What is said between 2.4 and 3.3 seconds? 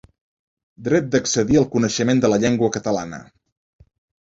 llengua catalana.